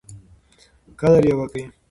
قدر 0.99 1.23
یې 1.27 1.33
وکړئ. 1.37 1.63